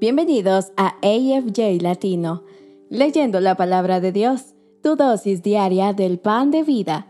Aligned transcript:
Bienvenidos 0.00 0.72
a 0.78 0.94
AFJ 1.02 1.82
Latino, 1.82 2.42
leyendo 2.88 3.38
la 3.38 3.54
palabra 3.54 4.00
de 4.00 4.12
Dios, 4.12 4.54
tu 4.82 4.96
dosis 4.96 5.42
diaria 5.42 5.92
del 5.92 6.18
pan 6.18 6.50
de 6.50 6.62
vida. 6.62 7.08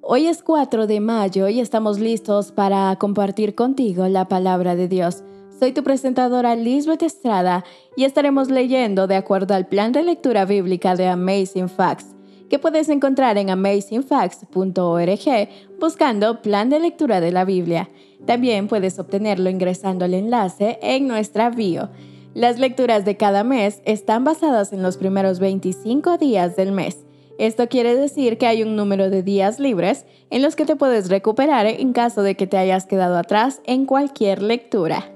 Hoy 0.00 0.28
es 0.28 0.44
4 0.44 0.86
de 0.86 1.00
mayo 1.00 1.48
y 1.48 1.58
estamos 1.58 1.98
listos 1.98 2.52
para 2.52 2.94
compartir 3.00 3.56
contigo 3.56 4.06
la 4.06 4.28
palabra 4.28 4.76
de 4.76 4.86
Dios. 4.86 5.24
Soy 5.58 5.72
tu 5.72 5.82
presentadora 5.82 6.54
Lisbeth 6.54 7.02
Estrada 7.02 7.64
y 7.96 8.04
estaremos 8.04 8.48
leyendo 8.48 9.08
de 9.08 9.16
acuerdo 9.16 9.54
al 9.54 9.66
plan 9.66 9.90
de 9.90 10.04
lectura 10.04 10.44
bíblica 10.44 10.94
de 10.94 11.08
Amazing 11.08 11.68
Facts, 11.68 12.14
que 12.48 12.60
puedes 12.60 12.88
encontrar 12.90 13.38
en 13.38 13.50
amazingfacts.org 13.50 15.48
buscando 15.80 16.42
plan 16.42 16.70
de 16.70 16.78
lectura 16.78 17.20
de 17.20 17.32
la 17.32 17.44
Biblia. 17.44 17.90
También 18.24 18.68
puedes 18.68 19.00
obtenerlo 19.00 19.50
ingresando 19.50 20.04
al 20.04 20.14
enlace 20.14 20.78
en 20.80 21.08
nuestra 21.08 21.50
bio. 21.50 21.88
Las 22.34 22.60
lecturas 22.60 23.04
de 23.04 23.16
cada 23.16 23.42
mes 23.42 23.82
están 23.84 24.22
basadas 24.22 24.72
en 24.72 24.82
los 24.82 24.96
primeros 24.96 25.40
25 25.40 26.16
días 26.16 26.54
del 26.54 26.70
mes. 26.70 27.04
Esto 27.38 27.68
quiere 27.68 27.96
decir 27.96 28.38
que 28.38 28.46
hay 28.46 28.62
un 28.62 28.76
número 28.76 29.10
de 29.10 29.24
días 29.24 29.58
libres 29.58 30.06
en 30.30 30.42
los 30.42 30.54
que 30.54 30.64
te 30.64 30.76
puedes 30.76 31.08
recuperar 31.08 31.66
en 31.66 31.92
caso 31.92 32.22
de 32.22 32.36
que 32.36 32.46
te 32.46 32.56
hayas 32.56 32.86
quedado 32.86 33.16
atrás 33.16 33.60
en 33.64 33.84
cualquier 33.84 34.42
lectura. 34.42 35.10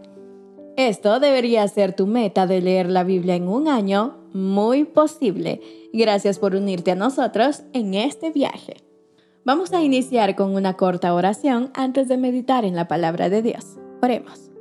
Esto 0.77 1.20
debería 1.20 1.69
ser 1.69 1.95
tu 1.95 2.08
meta 2.08 2.48
de 2.48 2.60
leer 2.60 2.91
la 2.91 3.05
Biblia 3.05 3.36
en 3.36 3.46
un 3.46 3.69
año, 3.69 4.16
muy 4.33 4.84
posible. 4.84 5.60
Gracias 5.92 6.41
por 6.41 6.56
unirte 6.56 6.91
a 6.91 6.96
nosotros 6.96 7.62
en 7.72 7.94
este 7.94 8.33
viaje. 8.33 8.78
Vamos 9.44 9.72
a 9.72 9.83
iniciar 9.84 10.34
con 10.34 10.56
una 10.56 10.74
corta 10.74 11.14
oración 11.14 11.70
antes 11.74 12.08
de 12.08 12.16
meditar 12.16 12.64
en 12.64 12.74
la 12.74 12.88
palabra 12.88 13.28
de 13.28 13.42
Dios. 13.42 13.77
Oremos. 14.02 14.53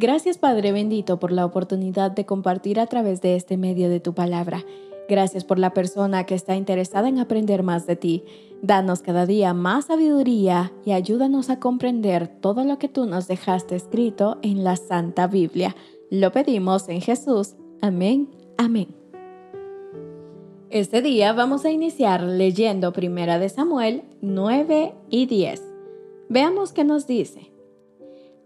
Gracias 0.00 0.38
Padre 0.38 0.70
bendito 0.70 1.18
por 1.18 1.32
la 1.32 1.44
oportunidad 1.44 2.12
de 2.12 2.24
compartir 2.24 2.78
a 2.78 2.86
través 2.86 3.20
de 3.20 3.34
este 3.34 3.56
medio 3.56 3.90
de 3.90 3.98
tu 3.98 4.14
palabra. 4.14 4.64
Gracias 5.08 5.42
por 5.42 5.58
la 5.58 5.74
persona 5.74 6.22
que 6.22 6.36
está 6.36 6.54
interesada 6.54 7.08
en 7.08 7.18
aprender 7.18 7.64
más 7.64 7.84
de 7.84 7.96
ti. 7.96 8.22
Danos 8.62 9.02
cada 9.02 9.26
día 9.26 9.54
más 9.54 9.86
sabiduría 9.86 10.72
y 10.84 10.92
ayúdanos 10.92 11.50
a 11.50 11.58
comprender 11.58 12.28
todo 12.28 12.62
lo 12.62 12.78
que 12.78 12.88
tú 12.88 13.06
nos 13.06 13.26
dejaste 13.26 13.74
escrito 13.74 14.38
en 14.42 14.62
la 14.62 14.76
Santa 14.76 15.26
Biblia. 15.26 15.74
Lo 16.12 16.30
pedimos 16.30 16.88
en 16.88 17.00
Jesús. 17.00 17.56
Amén. 17.80 18.28
Amén. 18.56 18.94
Este 20.70 21.02
día 21.02 21.32
vamos 21.32 21.64
a 21.64 21.72
iniciar 21.72 22.22
leyendo 22.22 22.92
Primera 22.92 23.40
de 23.40 23.48
Samuel 23.48 24.04
9 24.20 24.94
y 25.10 25.26
10. 25.26 25.60
Veamos 26.28 26.72
qué 26.72 26.84
nos 26.84 27.08
dice. 27.08 27.57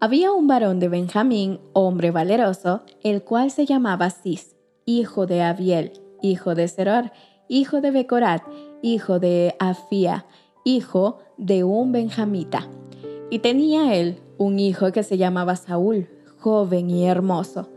Había 0.04 0.32
un 0.32 0.48
varón 0.48 0.80
de 0.80 0.88
Benjamín, 0.88 1.60
hombre 1.74 2.10
valeroso, 2.10 2.82
el 3.04 3.22
cual 3.22 3.52
se 3.52 3.66
llamaba 3.66 4.10
Cis, 4.10 4.56
hijo 4.84 5.26
de 5.26 5.42
Abiel 5.42 5.92
hijo 6.22 6.56
de 6.56 6.66
Seror, 6.66 7.12
hijo 7.46 7.80
de 7.80 7.92
Becorat, 7.92 8.42
hijo 8.82 9.20
de 9.20 9.54
Afía, 9.60 10.26
hijo 10.64 11.20
de 11.38 11.62
un 11.62 11.92
benjamita. 11.92 12.66
Y 13.30 13.38
tenía 13.38 13.94
él 13.94 14.18
un 14.38 14.58
hijo 14.58 14.90
que 14.90 15.04
se 15.04 15.18
llamaba 15.18 15.54
Saúl, 15.54 16.08
joven 16.40 16.90
y 16.90 17.06
hermoso. 17.06 17.68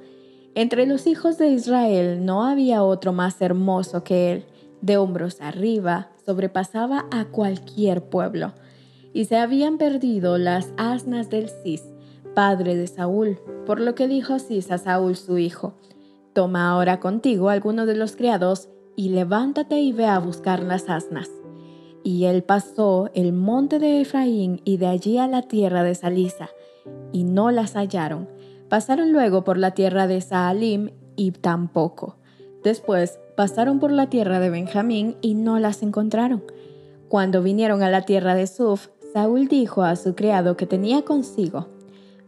Entre 0.55 0.87
los 0.87 1.05
hijos 1.05 1.37
de 1.37 1.49
Israel 1.49 2.25
no 2.25 2.43
había 2.43 2.81
otro 2.81 3.13
más 3.13 3.39
hermoso 3.39 4.03
que 4.03 4.31
él. 4.31 4.45
De 4.81 4.97
hombros 4.97 5.41
arriba 5.41 6.09
sobrepasaba 6.25 7.05
a 7.11 7.25
cualquier 7.25 8.01
pueblo. 8.01 8.53
Y 9.13 9.25
se 9.25 9.37
habían 9.37 9.77
perdido 9.77 10.39
las 10.39 10.73
asnas 10.75 11.29
del 11.29 11.49
Cis, 11.63 11.83
padre 12.35 12.75
de 12.75 12.85
Saúl, 12.85 13.39
por 13.65 13.79
lo 13.79 13.95
que 13.95 14.07
dijo 14.07 14.37
Cis 14.37 14.69
a 14.71 14.77
Saúl 14.77 15.15
su 15.15 15.39
hijo, 15.39 15.73
Toma 16.33 16.69
ahora 16.69 16.99
contigo 16.99 17.49
alguno 17.49 17.85
de 17.85 17.95
los 17.95 18.17
criados 18.17 18.67
y 18.97 19.09
levántate 19.09 19.79
y 19.79 19.93
ve 19.93 20.05
a 20.05 20.19
buscar 20.19 20.61
las 20.61 20.89
asnas. 20.89 21.29
Y 22.03 22.25
él 22.25 22.43
pasó 22.43 23.09
el 23.13 23.31
monte 23.31 23.79
de 23.79 24.01
Efraín 24.01 24.61
y 24.65 24.75
de 24.75 24.87
allí 24.87 25.17
a 25.17 25.27
la 25.27 25.43
tierra 25.43 25.81
de 25.83 25.95
Salisa, 25.95 26.49
y 27.13 27.23
no 27.23 27.51
las 27.51 27.75
hallaron. 27.75 28.27
Pasaron 28.67 29.13
luego 29.13 29.45
por 29.45 29.57
la 29.57 29.71
tierra 29.71 30.07
de 30.07 30.19
Saalim 30.19 30.89
y 31.15 31.31
tampoco. 31.31 32.17
Después 32.65 33.17
pasaron 33.37 33.79
por 33.79 33.93
la 33.93 34.09
tierra 34.09 34.41
de 34.41 34.49
Benjamín 34.49 35.15
y 35.21 35.35
no 35.35 35.57
las 35.59 35.83
encontraron. 35.83 36.43
Cuando 37.07 37.41
vinieron 37.41 37.81
a 37.81 37.89
la 37.89 38.01
tierra 38.01 38.35
de 38.35 38.47
Suf, 38.47 38.89
Saúl 39.13 39.47
dijo 39.47 39.83
a 39.83 39.95
su 39.95 40.15
criado 40.15 40.57
que 40.57 40.65
tenía 40.65 41.03
consigo, 41.03 41.69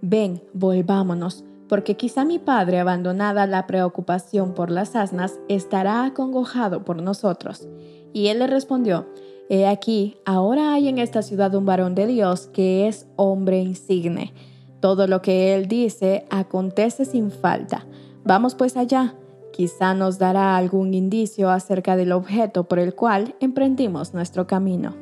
Ven, 0.02 0.41
volvámonos, 0.53 1.44
porque 1.68 1.97
quizá 1.97 2.24
mi 2.24 2.40
padre, 2.40 2.80
abandonada 2.80 3.46
la 3.47 3.68
preocupación 3.68 4.53
por 4.53 4.72
las 4.72 4.96
asnas, 4.96 5.40
estará 5.50 6.06
acongojado 6.06 6.85
por 6.85 7.02
nosotros. 7.02 7.68
Y 8.13 8.28
él 8.28 8.40
le 8.40 8.47
respondió, 8.47 9.08
He 9.50 9.66
aquí, 9.66 10.18
ahora 10.25 10.74
hay 10.74 10.90
en 10.90 10.97
esta 10.97 11.22
ciudad 11.22 11.56
un 11.56 11.66
varón 11.66 11.96
de 11.96 12.06
Dios 12.06 12.47
que 12.47 12.88
es 12.88 13.08
hombre 13.16 13.59
insigne. 13.59 14.34
Todo 14.81 15.08
lo 15.08 15.22
que 15.22 15.56
él 15.56 15.68
dice 15.68 16.25
acontece 16.29 17.06
sin 17.06 17.31
falta. 17.31 17.88
Vamos 18.25 18.56
pues 18.56 18.75
allá. 18.75 19.16
Quizá 19.53 19.94
nos 19.94 20.19
dará 20.19 20.58
algún 20.58 20.94
indicio 20.94 21.50
acerca 21.50 21.96
del 21.96 22.12
objeto 22.12 22.66
por 22.66 22.78
el 22.78 22.94
cual 22.94 23.35
emprendimos 23.40 24.14
nuestro 24.14 24.47
camino. 24.47 24.96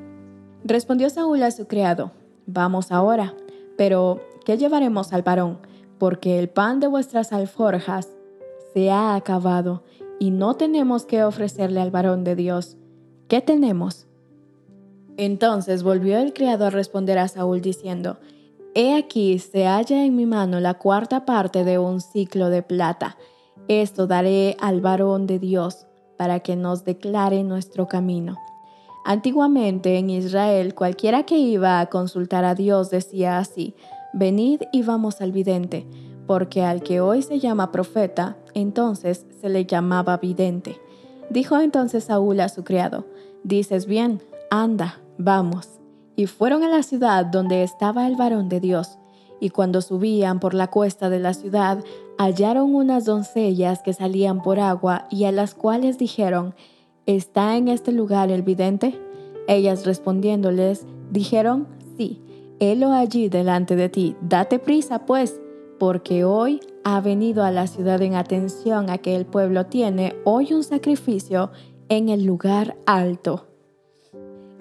Respondió 0.63 1.09
Saúl 1.09 1.43
a 1.43 1.51
su 1.51 1.67
criado, 1.67 2.11
Vamos 2.45 2.91
ahora, 2.91 3.33
pero 3.75 4.21
¿qué 4.45 4.57
llevaremos 4.57 5.11
al 5.11 5.23
varón? 5.23 5.57
porque 5.97 6.39
el 6.39 6.49
pan 6.49 6.79
de 6.79 6.87
vuestras 6.87 7.33
alforjas 7.33 8.09
se 8.73 8.91
ha 8.91 9.15
acabado 9.15 9.83
y 10.19 10.31
no 10.31 10.55
tenemos 10.55 11.05
que 11.05 11.23
ofrecerle 11.23 11.81
al 11.81 11.91
varón 11.91 12.23
de 12.23 12.35
Dios. 12.35 12.77
¿Qué 13.27 13.41
tenemos? 13.41 14.07
Entonces 15.17 15.83
volvió 15.83 16.17
el 16.17 16.33
criado 16.33 16.65
a 16.65 16.69
responder 16.69 17.17
a 17.17 17.27
Saúl 17.27 17.61
diciendo, 17.61 18.17
He 18.73 18.93
aquí 18.93 19.39
se 19.39 19.65
halla 19.65 20.03
en 20.03 20.15
mi 20.15 20.25
mano 20.25 20.59
la 20.59 20.73
cuarta 20.73 21.25
parte 21.25 21.63
de 21.63 21.79
un 21.79 22.01
ciclo 22.01 22.49
de 22.49 22.61
plata. 22.61 23.17
Esto 23.69 24.07
daré 24.07 24.57
al 24.59 24.81
varón 24.81 25.27
de 25.27 25.39
Dios 25.39 25.87
para 26.17 26.41
que 26.41 26.57
nos 26.57 26.83
declare 26.83 27.43
nuestro 27.43 27.87
camino. 27.87 28.37
Antiguamente 29.05 29.97
en 29.97 30.09
Israel 30.09 30.75
cualquiera 30.75 31.23
que 31.23 31.37
iba 31.37 31.79
a 31.79 31.85
consultar 31.85 32.43
a 32.43 32.55
Dios 32.55 32.89
decía 32.89 33.37
así, 33.37 33.75
Venid 34.17 34.61
y 34.71 34.81
vamos 34.81 35.19
al 35.19 35.33
vidente, 35.33 35.85
porque 36.25 36.63
al 36.63 36.81
que 36.81 37.01
hoy 37.01 37.21
se 37.21 37.37
llama 37.37 37.73
profeta, 37.73 38.37
entonces 38.53 39.25
se 39.41 39.49
le 39.49 39.65
llamaba 39.65 40.15
vidente. 40.15 40.79
Dijo 41.29 41.59
entonces 41.59 42.05
Saúl 42.05 42.39
a 42.39 42.47
su 42.47 42.63
criado, 42.63 43.05
Dices 43.43 43.87
bien, 43.87 44.21
anda, 44.49 45.01
vamos. 45.17 45.67
Y 46.15 46.27
fueron 46.27 46.63
a 46.63 46.69
la 46.69 46.81
ciudad 46.81 47.25
donde 47.25 47.61
estaba 47.61 48.07
el 48.07 48.15
varón 48.15 48.47
de 48.47 48.61
Dios. 48.61 48.99
Y 49.41 49.49
cuando 49.49 49.81
subían 49.81 50.39
por 50.39 50.53
la 50.53 50.67
cuesta 50.67 51.09
de 51.09 51.19
la 51.19 51.33
ciudad, 51.33 51.83
hallaron 52.17 52.73
unas 52.73 53.03
doncellas 53.03 53.81
que 53.81 53.91
salían 53.91 54.41
por 54.41 54.61
agua 54.61 55.07
y 55.11 55.25
a 55.25 55.33
las 55.33 55.55
cuales 55.55 55.97
dijeron, 55.97 56.55
¿Está 57.05 57.57
en 57.57 57.67
este 57.67 57.91
lugar 57.91 58.31
el 58.31 58.43
vidente? 58.43 58.97
Ellas 59.49 59.85
respondiéndoles, 59.85 60.85
dijeron, 61.11 61.67
helo 62.59 62.91
allí 62.91 63.29
delante 63.29 63.75
de 63.75 63.89
ti. 63.89 64.15
Date 64.21 64.59
prisa, 64.59 65.05
pues, 65.05 65.39
porque 65.79 66.23
hoy 66.23 66.59
ha 66.83 67.01
venido 67.01 67.43
a 67.43 67.51
la 67.51 67.67
ciudad 67.67 68.01
en 68.01 68.15
atención 68.15 68.89
a 68.89 68.97
que 68.97 69.15
el 69.15 69.25
pueblo 69.25 69.65
tiene 69.65 70.15
hoy 70.23 70.53
un 70.53 70.63
sacrificio 70.63 71.51
en 71.89 72.09
el 72.09 72.25
lugar 72.25 72.77
alto. 72.85 73.47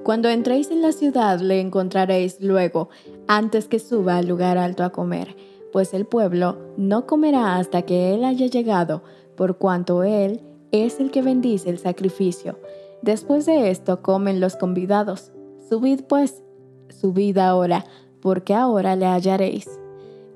Cuando 0.03 0.29
entréis 0.29 0.71
en 0.71 0.83
la 0.83 0.93
ciudad 0.93 1.41
le 1.41 1.61
encontraréis 1.61 2.39
luego, 2.41 2.91
antes 3.27 3.69
que 3.69 3.79
suba 3.79 4.19
al 4.19 4.29
lugar 4.29 4.59
alto 4.59 4.85
a 4.85 4.91
comer, 4.91 5.35
pues 5.73 5.95
el 5.95 6.05
pueblo 6.05 6.59
no 6.77 7.07
comerá 7.07 7.57
hasta 7.57 7.83
que 7.83 8.15
él 8.15 8.25
haya 8.25 8.47
llegado, 8.47 9.03
por 9.35 9.57
cuanto 9.57 10.03
él 10.03 10.43
es 10.73 11.01
el 11.01 11.11
que 11.11 11.23
bendice 11.23 11.71
el 11.71 11.79
sacrificio. 11.79 12.59
Después 13.01 13.47
de 13.47 13.71
esto 13.71 14.03
comen 14.03 14.41
los 14.41 14.57
convidados. 14.57 15.33
Subid 15.69 16.03
pues 16.03 16.44
subid 16.89 17.39
ahora, 17.39 17.85
porque 18.21 18.55
ahora 18.55 18.97
le 18.97 19.07
hallaréis. 19.07 19.69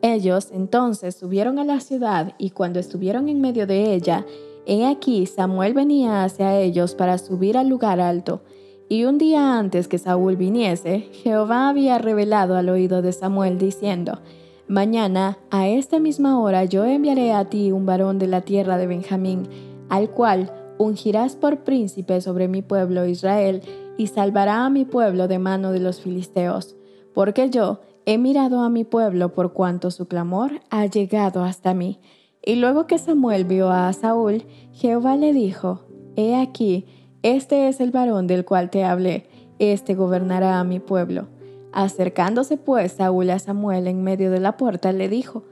Ellos 0.03 0.51
entonces 0.53 1.17
subieron 1.17 1.59
a 1.59 1.65
la 1.65 1.81
ciudad 1.81 2.35
y 2.39 2.51
cuando 2.51 2.79
estuvieron 2.79 3.29
en 3.29 3.41
medio 3.41 3.67
de 3.67 3.95
ella, 3.95 4.25
he 4.67 4.87
aquí 4.87 5.27
Samuel 5.27 5.75
venía 5.75 6.25
hacia 6.25 6.59
ellos 6.59 6.95
para 6.95 7.19
subir 7.19 7.57
al 7.57 7.69
lugar 7.69 8.01
alto. 8.01 8.43
Y 8.89 9.05
un 9.05 9.19
día 9.19 9.59
antes 9.59 9.89
que 9.89 9.99
Saúl 9.99 10.37
viniese, 10.37 11.01
Jehová 11.13 11.69
había 11.69 11.99
revelado 11.99 12.57
al 12.57 12.69
oído 12.69 13.03
de 13.03 13.13
Samuel 13.13 13.59
diciendo, 13.59 14.21
Mañana, 14.69 15.39
a 15.51 15.67
esta 15.67 15.99
misma 15.99 16.39
hora, 16.41 16.65
yo 16.65 16.85
enviaré 16.85 17.33
a 17.33 17.47
ti 17.47 17.73
un 17.73 17.87
varón 17.87 18.19
de 18.19 18.27
la 18.27 18.43
tierra 18.43 18.77
de 18.77 18.87
Benjamín, 18.87 19.49
al 19.89 20.11
cual 20.11 20.53
ungirás 20.79 21.37
por 21.37 21.61
príncipe 21.65 22.21
sobre 22.21 22.49
mi 22.49 22.63
pueblo 22.63 23.07
Israel, 23.07 23.63
y 23.99 24.07
salvará 24.07 24.65
a 24.65 24.71
mi 24.71 24.87
pueblo 24.87 25.29
de 25.29 25.39
mano 25.39 25.73
de 25.73 25.81
los 25.81 26.01
filisteos, 26.01 26.77
porque 27.13 27.51
yo 27.51 27.81
he 28.07 28.17
mirado 28.17 28.61
a 28.61 28.71
mi 28.71 28.85
pueblo 28.85 29.35
por 29.35 29.53
cuanto 29.53 29.91
su 29.91 30.07
clamor 30.07 30.63
ha 30.71 30.87
llegado 30.87 31.43
hasta 31.43 31.75
mí. 31.75 32.01
Y 32.43 32.55
luego 32.55 32.87
que 32.87 32.97
Samuel 32.97 33.45
vio 33.45 33.71
a 33.71 33.93
Saúl, 33.93 34.45
Jehová 34.73 35.17
le 35.17 35.35
dijo, 35.35 35.81
He 36.17 36.37
aquí, 36.37 36.87
este 37.23 37.69
es 37.69 37.81
el 37.81 37.91
varón 37.91 38.29
del 38.29 38.45
cual 38.45 38.71
te 38.71 38.85
hablé, 38.85 39.29
este 39.59 39.95
gobernará 39.95 40.61
a 40.61 40.65
mi 40.65 40.79
pueblo. 40.79 41.27
Acercándose 41.73 42.57
pues 42.57 42.93
Saúl 42.93 43.29
a 43.31 43.41
Samuel 43.41 43.89
en 43.89 44.03
medio 44.03 44.31
de 44.31 44.41
la 44.41 44.57
puerta, 44.57 44.93
le 44.93 45.09
dijo, 45.09 45.43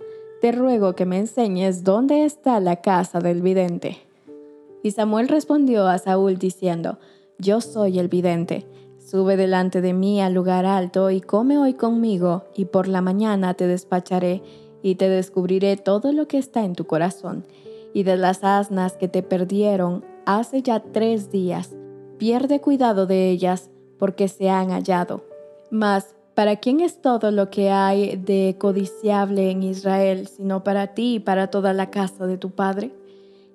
Te 0.41 0.53
ruego 0.53 0.95
que 0.95 1.05
me 1.05 1.19
enseñes 1.19 1.83
dónde 1.83 2.25
está 2.25 2.61
la 2.61 2.77
casa 2.77 3.19
del 3.19 3.43
vidente. 3.43 3.99
Y 4.85 4.93
Samuel 4.93 5.27
respondió 5.27 5.89
a 5.89 5.99
Saúl 5.99 6.39
diciendo, 6.39 7.01
Yo 7.39 7.61
soy 7.61 7.99
el 7.99 8.09
vidente. 8.09 8.67
Sube 8.99 9.37
delante 9.37 9.83
de 9.83 9.93
mí 9.93 10.23
al 10.23 10.33
lugar 10.33 10.65
alto 10.65 11.11
y 11.11 11.21
come 11.21 11.59
hoy 11.59 11.75
conmigo, 11.75 12.45
y 12.55 12.65
por 12.65 12.89
la 12.89 13.03
mañana 13.03 13.53
te 13.55 13.67
despacharé 13.67 14.43
y 14.83 14.95
te 14.95 15.09
descubriré 15.09 15.77
todo 15.77 16.13
lo 16.13 16.29
que 16.29 16.39
está 16.39 16.65
en 16.65 16.75
tu 16.75 16.87
corazón. 16.87 17.45
Y 17.93 18.05
de 18.05 18.17
las 18.17 18.43
asnas 18.43 18.95
que 18.97 19.09
te 19.09 19.23
perdieron 19.23 20.03
hace 20.25 20.63
ya 20.63 20.81
tres 20.81 21.31
días, 21.31 21.77
pierde 22.19 22.61
cuidado 22.61 23.07
de 23.07 23.31
ellas, 23.31 23.71
porque 23.99 24.29
se 24.29 24.49
han 24.49 24.71
hallado. 24.71 25.25
Mas, 25.71 26.15
¿para 26.35 26.57
quién 26.57 26.81
es 26.81 27.03
todo 27.03 27.31
lo 27.31 27.51
que 27.51 27.71
hay 27.71 28.17
de 28.17 28.57
codiciable 28.59 29.51
en 29.51 29.63
Israel, 29.63 30.27
sino 30.27 30.65
para 30.65 30.95
ti 30.95 31.17
y 31.17 31.21
para 31.21 31.49
toda 31.49 31.75
la 31.75 31.91
casa 31.91 32.27
de 32.27 32.39
tu 32.39 32.51
padre? 32.51 32.93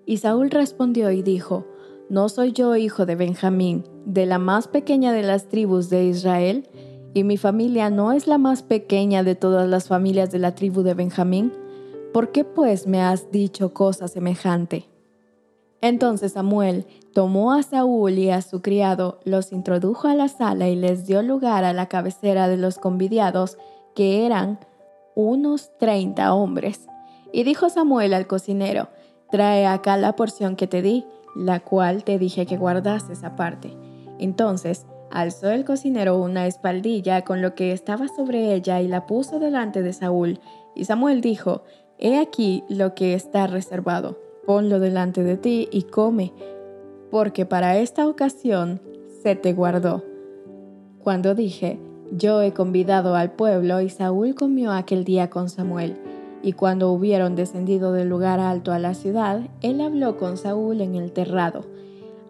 Y 0.06 0.18
Saúl 0.18 0.52
respondió 0.52 1.12
y 1.12 1.24
dijo, 1.24 1.66
¿No 2.12 2.28
soy 2.28 2.52
yo 2.52 2.76
hijo 2.76 3.06
de 3.06 3.16
Benjamín, 3.16 3.86
de 4.06 4.26
la 4.26 4.38
más 4.38 4.68
pequeña 4.68 5.14
de 5.14 5.24
las 5.24 5.48
tribus 5.48 5.90
de 5.90 6.04
Israel? 6.04 6.68
¿Y 7.14 7.24
mi 7.24 7.38
familia 7.38 7.90
no 7.90 8.12
es 8.12 8.28
la 8.28 8.38
más 8.38 8.64
pequeña 8.64 9.24
de 9.24 9.36
todas 9.36 9.70
las 9.70 9.88
familias 9.88 10.30
de 10.30 10.40
la 10.40 10.54
tribu 10.54 10.82
de 10.82 10.94
Benjamín? 10.94 11.54
¿Por 12.12 12.34
qué 12.34 12.44
pues 12.44 12.86
me 12.86 13.02
has 13.02 13.32
dicho 13.32 13.74
cosa 13.74 14.10
semejante? 14.10 14.90
Entonces 15.80 16.34
Samuel 16.34 16.86
tomó 17.14 17.54
a 17.54 17.64
Saúl 17.64 18.18
y 18.18 18.30
a 18.30 18.42
su 18.42 18.62
criado, 18.62 19.22
los 19.24 19.54
introdujo 19.54 20.10
a 20.10 20.14
la 20.14 20.28
sala 20.28 20.68
y 20.68 20.76
les 20.76 21.08
dio 21.08 21.22
lugar 21.22 21.64
a 21.64 21.72
la 21.72 21.86
cabecera 21.86 22.50
de 22.50 22.58
los 22.58 22.78
convidados, 22.78 23.58
que 23.96 24.26
eran 24.26 24.60
unos 25.16 25.72
treinta 25.78 26.34
hombres. 26.34 26.90
Y 27.32 27.46
dijo 27.46 27.70
Samuel 27.70 28.14
al 28.14 28.28
cocinero, 28.28 28.90
trae 29.32 29.66
acá 29.66 29.96
la 29.96 30.18
porción 30.18 30.58
que 30.58 30.68
te 30.68 30.82
di, 30.82 31.06
la 31.36 31.60
cual 31.60 32.04
te 32.04 32.20
dije 32.20 32.46
que 32.46 32.58
guardases 32.58 33.24
aparte. 33.24 33.76
Entonces 34.20 34.86
alzó 35.10 35.50
el 35.50 35.66
cocinero 35.66 36.18
una 36.18 36.48
espaldilla 36.48 37.24
con 37.24 37.42
lo 37.42 37.56
que 37.56 37.72
estaba 37.72 38.08
sobre 38.08 38.54
ella 38.54 38.82
y 38.82 38.88
la 38.88 39.06
puso 39.06 39.40
delante 39.40 39.82
de 39.82 39.94
Saúl. 39.94 40.40
Y 40.76 40.86
Samuel 40.86 41.22
dijo, 41.22 41.64
He 41.98 42.20
aquí 42.20 42.64
lo 42.70 42.96
que 42.96 43.14
está 43.14 43.48
reservado 43.48 44.18
ponlo 44.46 44.80
delante 44.80 45.24
de 45.24 45.38
ti 45.38 45.68
y 45.72 45.84
come, 45.84 46.34
porque 47.10 47.46
para 47.46 47.78
esta 47.78 48.08
ocasión 48.08 48.82
se 49.24 49.36
te 49.36 49.54
guardó. 49.54 50.04
Cuando 51.00 51.36
dije, 51.36 51.80
yo 52.12 52.42
he 52.42 52.54
convidado 52.54 53.16
al 53.16 53.32
pueblo, 53.32 53.82
y 53.82 53.90
Saúl 53.90 54.36
comió 54.36 54.72
aquel 54.72 55.04
día 55.04 55.30
con 55.30 55.50
Samuel. 55.50 55.98
Y 56.44 56.54
cuando 56.54 56.92
hubieron 56.92 57.36
descendido 57.36 57.94
del 57.94 58.10
lugar 58.10 58.40
alto 58.40 58.72
a 58.72 58.80
la 58.80 58.94
ciudad, 58.94 59.50
él 59.62 59.82
habló 59.82 60.18
con 60.18 60.38
Saúl 60.38 60.82
en 60.82 60.96
el 60.96 61.12
terrado. 61.12 61.66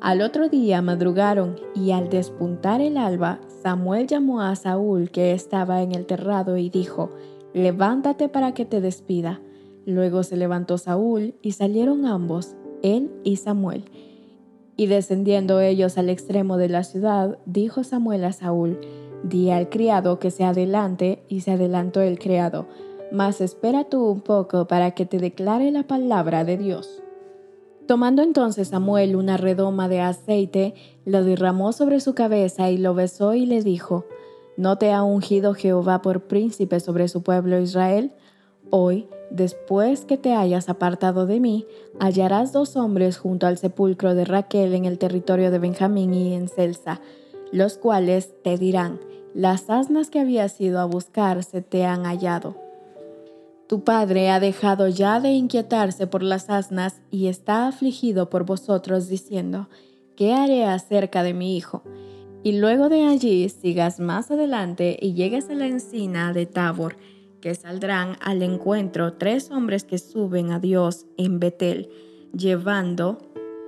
Al 0.02 0.22
otro 0.22 0.50
día 0.50 0.82
madrugaron, 0.82 1.58
y 1.76 1.92
al 1.92 2.10
despuntar 2.10 2.82
el 2.82 2.98
alba, 2.98 3.40
Samuel 3.62 4.08
llamó 4.08 4.42
a 4.42 4.56
Saúl 4.56 5.12
que 5.12 5.32
estaba 5.32 5.82
en 5.82 5.94
el 5.94 6.06
terrado 6.06 6.58
y 6.58 6.70
dijo, 6.70 7.12
Levántate 7.54 8.30
para 8.30 8.54
que 8.54 8.66
te 8.66 8.82
despida. 8.82 9.42
Luego 9.86 10.24
se 10.24 10.38
levantó 10.38 10.78
Saúl 10.78 11.36
y 11.42 11.52
salieron 11.52 12.06
ambos, 12.06 12.56
él 12.82 13.12
y 13.24 13.36
Samuel. 13.36 13.86
Y 14.78 14.88
descendiendo 14.88 15.60
ellos 15.60 15.98
al 15.98 16.10
extremo 16.10 16.58
de 16.58 16.70
la 16.70 16.84
ciudad, 16.84 17.38
dijo 17.46 17.84
Samuel 17.84 18.24
a 18.24 18.32
Saúl, 18.32 18.80
di 19.24 19.52
al 19.52 19.70
criado 19.70 20.18
que 20.18 20.32
se 20.32 20.44
adelante, 20.44 21.24
y 21.28 21.42
se 21.42 21.52
adelantó 21.52 22.02
el 22.02 22.18
criado, 22.18 22.68
mas 23.12 23.42
espera 23.42 23.84
tú 23.84 24.06
un 24.06 24.22
poco 24.22 24.68
para 24.68 24.92
que 24.92 25.06
te 25.06 25.20
declare 25.20 25.72
la 25.72 25.84
palabra 25.84 26.44
de 26.44 26.58
Dios. 26.58 27.04
Tomando 27.88 28.22
entonces 28.22 28.70
Samuel 28.70 29.16
una 29.16 29.38
redoma 29.38 29.90
de 29.90 30.00
aceite, 30.00 30.74
lo 31.06 31.24
derramó 31.24 31.74
sobre 31.74 32.00
su 32.00 32.14
cabeza 32.14 32.70
y 32.70 32.78
lo 32.78 32.94
besó 32.94 33.34
y 33.34 33.46
le 33.46 33.62
dijo, 33.62 34.06
¿No 34.58 34.78
te 34.78 34.92
ha 34.92 35.04
ungido 35.04 35.54
Jehová 35.54 36.02
por 36.02 36.22
príncipe 36.22 36.80
sobre 36.80 37.08
su 37.08 37.24
pueblo 37.24 37.60
Israel? 37.60 38.14
Hoy, 38.70 39.08
después 39.30 40.06
que 40.06 40.18
te 40.18 40.34
hayas 40.34 40.70
apartado 40.70 41.26
de 41.26 41.40
mí, 41.40 41.66
hallarás 42.00 42.54
dos 42.54 42.76
hombres 42.76 43.18
junto 43.18 43.48
al 43.48 43.58
sepulcro 43.58 44.14
de 44.14 44.26
Raquel 44.26 44.74
en 44.74 44.86
el 44.86 44.98
territorio 44.98 45.52
de 45.52 45.60
Benjamín 45.60 46.14
y 46.14 46.34
en 46.34 46.48
Celsa, 46.48 47.02
los 47.52 47.78
cuales 47.78 48.34
te 48.44 48.58
dirán, 48.58 49.00
las 49.34 49.70
asnas 49.70 50.10
que 50.10 50.20
habías 50.20 50.60
ido 50.62 50.80
a 50.80 50.86
buscar 50.86 51.44
se 51.44 51.62
te 51.62 51.86
han 51.86 52.04
hallado. 52.04 52.71
Tu 53.72 53.86
padre 53.86 54.30
ha 54.30 54.42
dejado 54.42 54.90
ya 54.90 55.22
de 55.22 55.30
inquietarse 55.30 56.06
por 56.06 56.24
las 56.24 56.50
asnas 56.50 57.02
y 57.10 57.28
está 57.28 57.70
afligido 57.70 58.30
por 58.30 58.46
vosotros, 58.46 59.08
diciendo, 59.08 59.70
¿qué 60.18 60.34
haré 60.34 60.66
acerca 60.66 61.24
de 61.24 61.34
mi 61.34 61.56
hijo? 61.56 61.82
Y 62.44 62.60
luego 62.60 62.90
de 62.90 63.06
allí 63.06 63.48
sigas 63.48 64.02
más 64.02 64.30
adelante 64.30 64.98
y 65.02 65.14
llegues 65.14 65.50
a 65.50 65.54
la 65.54 65.68
encina 65.68 66.34
de 66.34 66.48
Tabor, 66.48 66.98
que 67.40 67.56
saldrán 67.56 68.18
al 68.20 68.44
encuentro 68.44 69.14
tres 69.14 69.50
hombres 69.52 69.86
que 69.86 70.00
suben 70.00 70.52
a 70.52 70.60
Dios 70.60 71.06
en 71.16 71.40
Betel, 71.40 71.88
llevando 72.38 73.20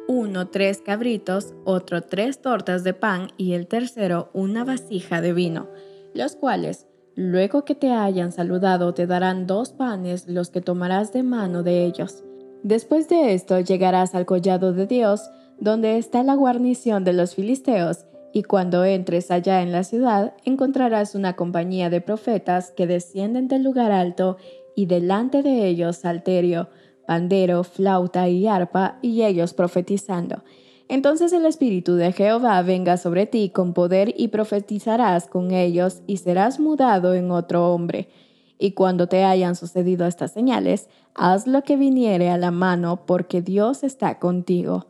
uno 0.10 0.50
tres 0.50 0.82
cabritos, 0.82 1.54
otro 1.64 2.02
tres 2.02 2.42
tortas 2.42 2.84
de 2.84 2.94
pan 2.94 3.30
y 3.38 3.54
el 3.54 3.68
tercero 3.68 4.30
una 4.34 4.66
vasija 4.66 5.22
de 5.22 5.32
vino, 5.32 5.70
los 6.14 6.36
cuales, 6.36 6.88
luego 7.16 7.66
que 7.66 7.76
te 7.76 7.92
hayan 7.92 8.32
saludado, 8.32 8.94
te 8.94 9.08
darán 9.08 9.48
dos 9.48 9.72
panes 9.72 10.28
los 10.28 10.50
que 10.50 10.62
tomarás 10.62 11.14
de 11.14 11.24
mano 11.24 11.64
de 11.64 11.86
ellos. 11.86 12.24
Después 12.64 13.10
de 13.10 13.34
esto 13.34 13.60
llegarás 13.60 14.16
al 14.16 14.26
collado 14.26 14.74
de 14.74 14.88
Dios, 14.88 15.30
donde 15.60 15.98
está 15.98 16.24
la 16.24 16.36
guarnición 16.36 17.04
de 17.04 17.14
los 17.14 17.36
filisteos, 17.36 18.06
y 18.32 18.44
cuando 18.44 18.84
entres 18.84 19.30
allá 19.32 19.62
en 19.62 19.72
la 19.72 19.84
ciudad, 19.84 20.34
encontrarás 20.44 21.14
una 21.14 21.36
compañía 21.36 21.90
de 21.90 22.02
profetas 22.02 22.72
que 22.72 22.88
descienden 22.88 23.48
del 23.48 23.64
lugar 23.64 23.92
alto, 23.92 24.38
y 24.76 24.88
delante 24.88 25.44
de 25.44 25.68
ellos 25.68 25.98
salterio, 25.98 26.70
pandero, 27.06 27.64
flauta 27.64 28.28
y 28.28 28.48
arpa, 28.48 28.98
y 29.02 29.24
ellos 29.24 29.54
profetizando. 29.54 30.44
Entonces 30.90 31.34
el 31.34 31.46
Espíritu 31.46 31.96
de 31.96 32.12
Jehová 32.12 32.62
venga 32.62 32.98
sobre 32.98 33.26
ti 33.26 33.50
con 33.50 33.74
poder 33.74 34.14
y 34.18 34.28
profetizarás 34.28 35.28
con 35.28 35.52
ellos, 35.52 36.02
y 36.08 36.18
serás 36.18 36.60
mudado 36.60 37.14
en 37.14 37.32
otro 37.32 37.74
hombre. 37.74 38.10
Y 38.60 38.72
cuando 38.72 39.08
te 39.08 39.24
hayan 39.24 39.56
sucedido 39.56 40.06
estas 40.06 40.32
señales, 40.32 40.90
haz 41.16 41.48
lo 41.48 41.64
que 41.64 41.76
viniere 41.76 42.30
a 42.30 42.38
la 42.38 42.52
mano, 42.52 43.06
porque 43.06 43.42
Dios 43.42 43.84
está 43.84 44.20
contigo. 44.20 44.88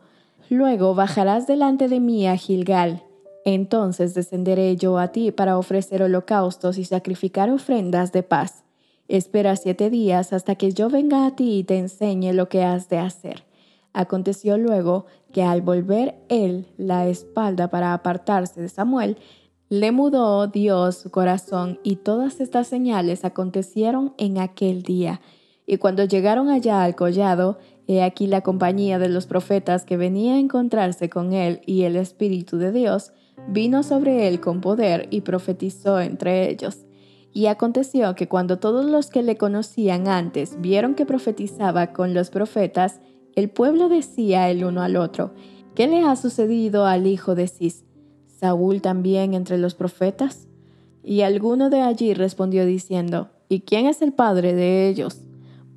Luego 0.50 0.94
bajarás 0.94 1.46
delante 1.46 1.88
de 1.88 2.00
mí 2.00 2.26
a 2.26 2.36
Gilgal, 2.36 3.02
entonces 3.44 4.14
descenderé 4.14 4.76
yo 4.76 4.98
a 4.98 5.08
ti 5.08 5.30
para 5.30 5.58
ofrecer 5.58 6.02
holocaustos 6.02 6.78
y 6.78 6.84
sacrificar 6.84 7.50
ofrendas 7.50 8.10
de 8.12 8.22
paz. 8.22 8.64
Espera 9.06 9.54
siete 9.56 9.90
días 9.90 10.32
hasta 10.32 10.54
que 10.54 10.72
yo 10.72 10.88
venga 10.88 11.26
a 11.26 11.36
ti 11.36 11.58
y 11.58 11.64
te 11.64 11.78
enseñe 11.78 12.32
lo 12.32 12.48
que 12.48 12.64
has 12.64 12.88
de 12.88 12.98
hacer. 12.98 13.44
Aconteció 13.92 14.56
luego 14.56 15.04
que 15.34 15.42
al 15.42 15.62
volver 15.62 16.14
él 16.28 16.68
la 16.78 17.08
espalda 17.08 17.68
para 17.68 17.92
apartarse 17.92 18.62
de 18.62 18.68
Samuel, 18.68 19.18
le 19.68 19.90
mudó 19.90 20.46
Dios 20.46 20.96
su 20.96 21.10
corazón 21.10 21.80
y 21.82 21.96
todas 21.96 22.40
estas 22.40 22.68
señales 22.68 23.24
acontecieron 23.24 24.14
en 24.16 24.38
aquel 24.38 24.82
día. 24.82 25.20
Y 25.66 25.78
cuando 25.78 26.04
llegaron 26.04 26.50
allá 26.50 26.84
al 26.84 26.94
collado, 26.94 27.58
he 27.88 28.04
aquí 28.04 28.28
la 28.28 28.42
compañía 28.42 29.00
de 29.00 29.08
los 29.08 29.26
profetas 29.26 29.84
que 29.84 29.96
venía 29.96 30.34
a 30.34 30.38
encontrarse 30.38 31.10
con 31.10 31.32
él 31.32 31.62
y 31.66 31.82
el 31.82 31.96
Espíritu 31.96 32.56
de 32.58 32.70
Dios, 32.70 33.12
vino 33.48 33.82
sobre 33.82 34.28
él 34.28 34.38
con 34.40 34.60
poder 34.60 35.08
y 35.10 35.22
profetizó 35.22 36.00
entre 36.00 36.48
ellos. 36.48 36.86
Y 37.32 37.46
aconteció 37.46 38.14
que 38.14 38.28
cuando 38.28 38.60
todos 38.60 38.84
los 38.84 39.10
que 39.10 39.24
le 39.24 39.36
conocían 39.36 40.06
antes 40.06 40.60
vieron 40.60 40.94
que 40.94 41.06
profetizaba 41.06 41.92
con 41.92 42.14
los 42.14 42.30
profetas, 42.30 43.00
el 43.36 43.50
pueblo 43.50 43.88
decía 43.88 44.50
el 44.50 44.64
uno 44.64 44.82
al 44.82 44.96
otro, 44.96 45.32
¿qué 45.74 45.86
le 45.88 46.02
ha 46.02 46.16
sucedido 46.16 46.86
al 46.86 47.06
hijo 47.06 47.34
de 47.34 47.48
Cis? 47.48 47.84
¿Saúl 48.26 48.80
también 48.80 49.34
entre 49.34 49.58
los 49.58 49.74
profetas? 49.74 50.48
Y 51.02 51.22
alguno 51.22 51.70
de 51.70 51.80
allí 51.80 52.14
respondió 52.14 52.64
diciendo, 52.64 53.30
¿y 53.48 53.60
quién 53.60 53.86
es 53.86 54.02
el 54.02 54.12
padre 54.12 54.54
de 54.54 54.88
ellos? 54.88 55.20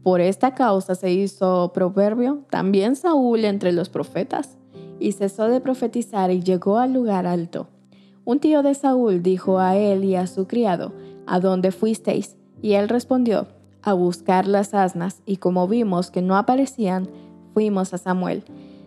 Por 0.03 0.21
esta 0.21 0.55
causa 0.55 0.95
se 0.95 1.11
hizo 1.11 1.71
proverbio, 1.73 2.45
también 2.49 2.95
Saúl 2.95 3.43
entre 3.43 3.71
los 3.71 3.89
profetas 3.89 4.57
y 4.99 5.11
cesó 5.11 5.47
de 5.47 5.59
profetizar 5.59 6.31
y 6.31 6.41
llegó 6.41 6.77
al 6.77 6.93
lugar 6.93 7.27
alto. 7.27 7.67
Un 8.25 8.39
tío 8.39 8.63
de 8.63 8.73
Saúl 8.73 9.23
dijo 9.23 9.59
a 9.59 9.75
él 9.77 10.03
y 10.03 10.15
a 10.15 10.27
su 10.27 10.47
criado, 10.47 10.93
¿A 11.25 11.39
dónde 11.39 11.71
fuisteis? 11.71 12.37
Y 12.61 12.73
él 12.73 12.89
respondió, 12.89 13.47
a 13.81 13.93
buscar 13.93 14.47
las 14.47 14.73
asnas, 14.73 15.21
y 15.25 15.37
como 15.37 15.67
vimos 15.67 16.09
que 16.11 16.21
no 16.21 16.35
aparecían, 16.35 17.09
fuimos 17.57 17.91
a 17.95 17.97
Samuel. 17.97 18.43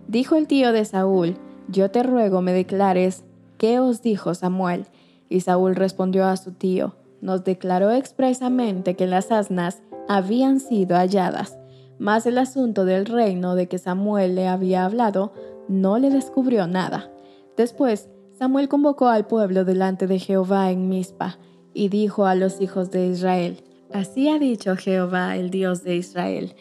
Dijo 0.06 0.36
el 0.36 0.46
tío 0.46 0.70
de 0.70 0.84
Saúl, 0.84 1.34
Yo 1.66 1.90
te 1.90 2.04
ruego 2.04 2.40
me 2.40 2.52
declares 2.52 3.24
qué 3.58 3.80
os 3.80 4.00
dijo 4.00 4.32
Samuel. 4.32 4.86
Y 5.28 5.40
Saúl 5.40 5.74
respondió 5.74 6.26
a 6.26 6.36
su 6.36 6.52
tío, 6.52 6.94
Nos 7.20 7.42
declaró 7.42 7.90
expresamente 7.90 8.94
que 8.94 9.08
las 9.08 9.32
asnas 9.32 9.82
habían 10.08 10.60
sido 10.60 10.94
halladas, 10.94 11.58
mas 11.98 12.26
el 12.26 12.38
asunto 12.38 12.84
del 12.84 13.06
reino 13.06 13.56
de 13.56 13.66
que 13.66 13.78
Samuel 13.78 14.36
le 14.36 14.46
había 14.46 14.84
hablado 14.84 15.32
no 15.66 15.98
le 15.98 16.08
descubrió 16.08 16.68
nada. 16.68 17.10
Después, 17.56 18.08
Samuel 18.38 18.68
convocó 18.68 19.08
al 19.08 19.26
pueblo 19.26 19.64
delante 19.64 20.06
de 20.06 20.20
Jehová 20.20 20.70
en 20.70 20.88
Mizpa 20.88 21.40
y 21.74 21.88
dijo 21.88 22.24
a 22.24 22.36
los 22.36 22.60
hijos 22.60 22.92
de 22.92 23.08
Israel, 23.08 23.64
Así 23.92 24.28
ha 24.28 24.38
dicho 24.38 24.76
Jehová, 24.76 25.36
el 25.36 25.50
Dios 25.50 25.82
de 25.82 25.96
Israel, 25.96 26.54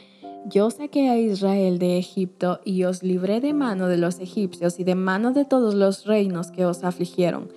yo 0.45 0.71
saqué 0.71 1.09
a 1.09 1.17
Israel 1.17 1.79
de 1.79 1.97
Egipto 1.97 2.59
y 2.63 2.83
os 2.83 3.03
libré 3.03 3.41
de 3.41 3.53
mano 3.53 3.87
de 3.87 3.97
los 3.97 4.19
egipcios 4.19 4.79
y 4.79 4.83
de 4.83 4.95
mano 4.95 5.33
de 5.33 5.45
todos 5.45 5.73
los 5.73 6.05
reinos 6.05 6.51
que 6.51 6.65
os 6.65 6.83
afligieron. 6.83 7.49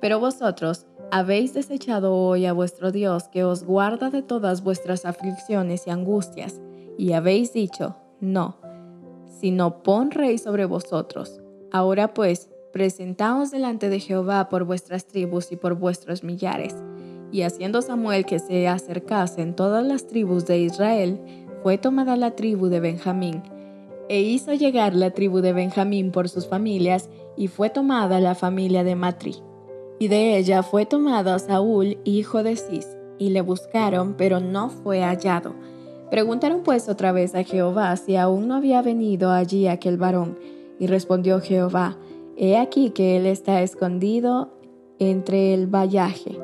Pero 0.00 0.20
vosotros 0.20 0.86
habéis 1.10 1.54
desechado 1.54 2.14
hoy 2.14 2.46
a 2.46 2.52
vuestro 2.52 2.92
Dios 2.92 3.28
que 3.28 3.44
os 3.44 3.64
guarda 3.64 4.10
de 4.10 4.22
todas 4.22 4.62
vuestras 4.62 5.04
aflicciones 5.04 5.86
y 5.86 5.90
angustias, 5.90 6.60
y 6.96 7.12
habéis 7.12 7.52
dicho, 7.52 7.96
no, 8.20 8.56
sino 9.40 9.82
pon 9.82 10.10
rey 10.10 10.38
sobre 10.38 10.64
vosotros. 10.64 11.40
Ahora 11.70 12.14
pues, 12.14 12.50
presentaos 12.72 13.50
delante 13.50 13.88
de 13.88 14.00
Jehová 14.00 14.48
por 14.48 14.64
vuestras 14.64 15.06
tribus 15.06 15.52
y 15.52 15.56
por 15.56 15.74
vuestros 15.74 16.24
millares. 16.24 16.74
Y 17.30 17.42
haciendo 17.42 17.82
Samuel 17.82 18.24
que 18.24 18.38
se 18.38 18.68
acercasen 18.68 19.54
todas 19.54 19.84
las 19.84 20.06
tribus 20.06 20.46
de 20.46 20.58
Israel, 20.60 21.20
fue 21.62 21.78
tomada 21.78 22.16
la 22.16 22.32
tribu 22.32 22.68
de 22.68 22.80
Benjamín, 22.80 23.42
e 24.08 24.22
hizo 24.22 24.54
llegar 24.54 24.94
la 24.94 25.10
tribu 25.10 25.40
de 25.40 25.52
Benjamín 25.52 26.10
por 26.12 26.28
sus 26.28 26.46
familias, 26.46 27.08
y 27.36 27.48
fue 27.48 27.70
tomada 27.70 28.20
la 28.20 28.34
familia 28.34 28.84
de 28.84 28.96
Matri. 28.96 29.36
Y 29.98 30.08
de 30.08 30.36
ella 30.36 30.62
fue 30.62 30.86
tomado 30.86 31.38
Saúl, 31.38 31.98
hijo 32.04 32.42
de 32.42 32.56
Cis, 32.56 32.86
y 33.18 33.30
le 33.30 33.42
buscaron, 33.42 34.14
pero 34.14 34.40
no 34.40 34.70
fue 34.70 35.02
hallado. 35.02 35.54
Preguntaron 36.10 36.62
pues 36.62 36.88
otra 36.88 37.12
vez 37.12 37.34
a 37.34 37.44
Jehová 37.44 37.94
si 37.96 38.16
aún 38.16 38.48
no 38.48 38.54
había 38.54 38.80
venido 38.80 39.30
allí 39.30 39.66
aquel 39.66 39.98
varón, 39.98 40.38
y 40.78 40.86
respondió 40.86 41.40
Jehová, 41.40 41.96
He 42.36 42.56
aquí 42.56 42.90
que 42.90 43.16
él 43.16 43.26
está 43.26 43.62
escondido 43.62 44.52
entre 45.00 45.54
el 45.54 45.66
vallaje. 45.66 46.38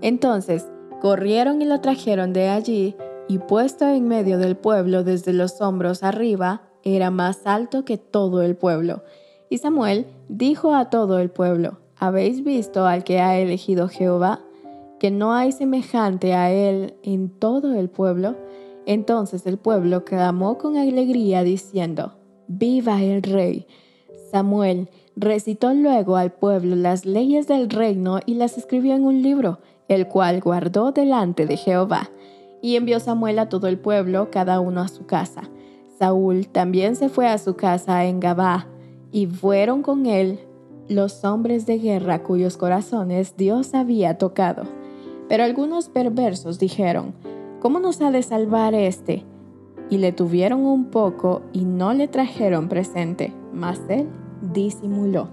Entonces 0.00 0.66
corrieron 1.00 1.60
y 1.60 1.64
lo 1.64 1.80
trajeron 1.80 2.32
de 2.32 2.48
allí, 2.48 2.94
y 3.28 3.38
puesto 3.38 3.88
en 3.88 4.08
medio 4.08 4.38
del 4.38 4.56
pueblo 4.56 5.04
desde 5.04 5.32
los 5.32 5.60
hombros 5.60 6.02
arriba, 6.02 6.62
era 6.82 7.10
más 7.10 7.46
alto 7.46 7.84
que 7.84 7.98
todo 7.98 8.42
el 8.42 8.56
pueblo. 8.56 9.02
Y 9.50 9.58
Samuel 9.58 10.06
dijo 10.28 10.74
a 10.74 10.90
todo 10.90 11.18
el 11.18 11.30
pueblo, 11.30 11.78
¿habéis 11.96 12.44
visto 12.44 12.86
al 12.86 13.04
que 13.04 13.20
ha 13.20 13.38
elegido 13.38 13.88
Jehová? 13.88 14.40
Que 15.00 15.10
no 15.10 15.32
hay 15.34 15.52
semejante 15.52 16.34
a 16.34 16.52
él 16.52 16.94
en 17.02 17.28
todo 17.28 17.74
el 17.74 17.88
pueblo. 17.88 18.36
Entonces 18.86 19.46
el 19.46 19.58
pueblo 19.58 20.04
clamó 20.04 20.58
con 20.58 20.76
alegría 20.76 21.42
diciendo, 21.42 22.14
Viva 22.48 23.02
el 23.02 23.22
rey. 23.22 23.66
Samuel 24.30 24.88
recitó 25.16 25.74
luego 25.74 26.16
al 26.16 26.32
pueblo 26.32 26.76
las 26.76 27.04
leyes 27.04 27.48
del 27.48 27.70
reino 27.70 28.20
y 28.26 28.34
las 28.34 28.56
escribió 28.56 28.94
en 28.94 29.04
un 29.04 29.22
libro, 29.22 29.58
el 29.88 30.06
cual 30.06 30.40
guardó 30.40 30.92
delante 30.92 31.46
de 31.46 31.56
Jehová. 31.56 32.10
Y 32.66 32.74
envió 32.74 32.98
Samuel 32.98 33.38
a 33.38 33.48
todo 33.48 33.68
el 33.68 33.78
pueblo, 33.78 34.28
cada 34.32 34.58
uno 34.58 34.80
a 34.80 34.88
su 34.88 35.06
casa. 35.06 35.42
Saúl 36.00 36.48
también 36.48 36.96
se 36.96 37.08
fue 37.08 37.28
a 37.28 37.38
su 37.38 37.54
casa 37.54 38.06
en 38.06 38.18
Gabá, 38.18 38.66
y 39.12 39.28
fueron 39.28 39.82
con 39.82 40.06
él 40.06 40.40
los 40.88 41.24
hombres 41.24 41.64
de 41.66 41.78
guerra 41.78 42.24
cuyos 42.24 42.56
corazones 42.56 43.36
Dios 43.36 43.72
había 43.72 44.18
tocado. 44.18 44.64
Pero 45.28 45.44
algunos 45.44 45.88
perversos 45.88 46.58
dijeron, 46.58 47.14
¿cómo 47.60 47.78
nos 47.78 48.00
ha 48.00 48.10
de 48.10 48.24
salvar 48.24 48.74
este? 48.74 49.22
Y 49.88 49.98
le 49.98 50.10
tuvieron 50.10 50.66
un 50.66 50.86
poco 50.86 51.42
y 51.52 51.66
no 51.66 51.94
le 51.94 52.08
trajeron 52.08 52.68
presente, 52.68 53.32
mas 53.52 53.80
él 53.88 54.08
disimuló. 54.42 55.28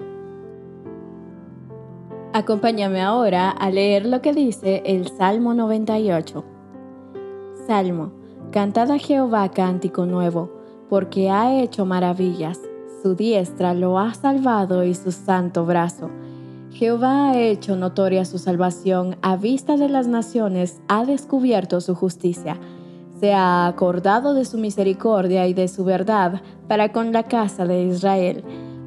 Acompáñame 2.32 3.02
ahora 3.02 3.50
a 3.50 3.72
leer 3.72 4.06
lo 4.06 4.22
que 4.22 4.34
dice 4.34 4.84
el 4.86 5.08
Salmo 5.08 5.56
98. 5.56 6.53
Salmo. 7.68 8.12
Cantad 8.52 8.92
a 8.92 8.98
Jehová 8.98 9.50
cántico 9.50 10.06
nuevo, 10.06 10.52
porque 10.90 11.30
ha 11.30 11.60
hecho 11.60 11.86
maravillas. 11.86 12.60
Su 13.02 13.16
diestra 13.16 13.74
lo 13.74 14.00
ha 14.00 14.14
salvado 14.14 14.84
y 14.84 14.94
su 14.94 15.12
santo 15.12 15.66
brazo. 15.66 16.10
Jehová 16.72 17.30
ha 17.30 17.40
hecho 17.40 17.76
notoria 17.76 18.26
su 18.26 18.38
salvación, 18.38 19.18
a 19.22 19.38
vista 19.38 19.78
de 19.78 19.90
las 19.90 20.08
naciones 20.08 20.82
ha 20.88 21.06
descubierto 21.06 21.82
su 21.82 21.96
justicia. 21.96 22.58
Se 23.20 23.34
ha 23.34 23.68
acordado 23.68 24.34
de 24.34 24.46
su 24.46 24.58
misericordia 24.58 25.48
y 25.48 25.54
de 25.54 25.68
su 25.68 25.84
verdad 25.84 26.42
para 26.68 26.92
con 26.92 27.14
la 27.14 27.24
casa 27.24 27.66
de 27.66 27.84
Israel 27.84 28.44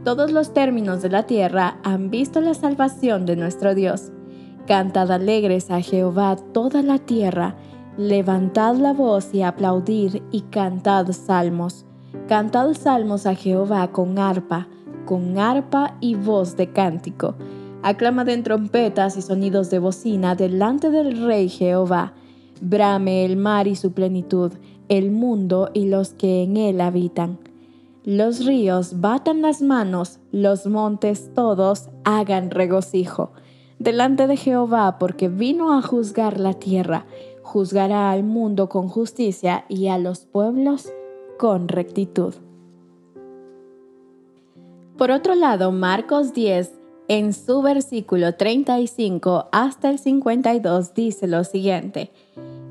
todos 0.06 0.30
los 0.30 0.54
términos 0.54 1.02
de 1.02 1.08
la 1.08 1.24
tierra 1.24 1.80
han 1.82 2.10
visto 2.10 2.40
la 2.40 2.54
salvación 2.54 3.26
de 3.26 3.34
nuestro 3.34 3.74
Dios. 3.74 4.12
Cantad 4.68 5.10
alegres 5.10 5.68
a 5.68 5.80
Jehová 5.80 6.36
toda 6.36 6.80
la 6.82 7.00
tierra, 7.00 7.56
levantad 7.96 8.76
la 8.76 8.92
voz 8.92 9.34
y 9.34 9.42
aplaudid 9.42 10.22
y 10.30 10.42
cantad 10.42 11.10
salmos. 11.12 11.84
Cantad 12.28 12.72
salmos 12.74 13.26
a 13.26 13.34
Jehová 13.34 13.92
con 13.92 14.18
arpa, 14.18 14.68
con 15.04 15.38
arpa 15.38 15.96
y 16.00 16.14
voz 16.14 16.56
de 16.56 16.72
cántico. 16.72 17.34
Aclamad 17.82 18.28
en 18.28 18.42
trompetas 18.42 19.16
y 19.16 19.22
sonidos 19.22 19.70
de 19.70 19.78
bocina 19.78 20.34
delante 20.34 20.90
del 20.90 21.24
Rey 21.24 21.48
Jehová. 21.48 22.14
Brame 22.60 23.24
el 23.24 23.36
mar 23.36 23.66
y 23.66 23.76
su 23.76 23.92
plenitud, 23.92 24.52
el 24.88 25.10
mundo 25.10 25.70
y 25.74 25.88
los 25.88 26.14
que 26.14 26.42
en 26.42 26.56
él 26.56 26.80
habitan 26.80 27.38
los 28.06 28.46
ríos 28.46 29.00
batan 29.00 29.42
las 29.42 29.62
manos, 29.62 30.20
los 30.30 30.68
montes 30.68 31.34
todos 31.34 31.88
hagan 32.04 32.52
regocijo. 32.52 33.32
Delante 33.80 34.28
de 34.28 34.36
Jehová, 34.36 34.96
porque 35.00 35.28
vino 35.28 35.76
a 35.76 35.82
juzgar 35.82 36.38
la 36.38 36.54
tierra, 36.54 37.04
juzgará 37.46 38.10
al 38.10 38.24
mundo 38.24 38.68
con 38.68 38.88
justicia 38.88 39.64
y 39.68 39.86
a 39.86 39.98
los 39.98 40.26
pueblos 40.26 40.92
con 41.38 41.68
rectitud. 41.68 42.34
Por 44.98 45.12
otro 45.12 45.36
lado, 45.36 45.70
Marcos 45.70 46.34
10, 46.34 46.72
en 47.06 47.32
su 47.32 47.62
versículo 47.62 48.34
35 48.34 49.48
hasta 49.52 49.90
el 49.90 50.00
52, 50.00 50.92
dice 50.94 51.28
lo 51.28 51.44
siguiente. 51.44 52.10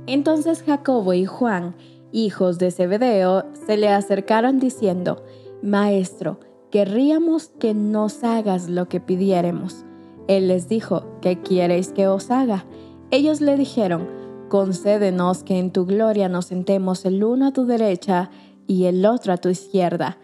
Entonces 0.07 0.61
Jacobo 0.61 1.13
y 1.13 1.23
Juan, 1.23 1.73
hijos 2.11 2.59
de 2.59 2.71
Zebedeo, 2.71 3.45
se 3.65 3.77
le 3.77 3.87
acercaron 3.87 4.59
diciendo, 4.59 5.23
Maestro, 5.61 6.41
querríamos 6.69 7.47
que 7.47 7.73
nos 7.73 8.25
hagas 8.25 8.67
lo 8.67 8.89
que 8.89 8.99
pidiéremos. 8.99 9.85
Él 10.27 10.49
les 10.49 10.67
dijo, 10.67 11.05
¿qué 11.21 11.39
quieres 11.41 11.93
que 11.93 12.09
os 12.09 12.29
haga? 12.29 12.65
Ellos 13.09 13.39
le 13.39 13.55
dijeron, 13.55 14.24
concédenos 14.49 15.43
que 15.43 15.59
en 15.59 15.71
tu 15.71 15.85
gloria 15.85 16.29
nos 16.29 16.45
sentemos 16.45 17.05
el 17.05 17.23
uno 17.23 17.47
a 17.47 17.53
tu 17.53 17.65
derecha 17.65 18.29
y 18.67 18.85
el 18.85 19.05
otro 19.05 19.33
a 19.33 19.37
tu 19.37 19.49
izquierda. 19.49 20.17